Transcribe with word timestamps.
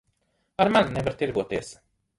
Ar 0.65 0.71
mani 0.77 0.95
nevar 0.97 1.17
tirgoties. 1.21 1.75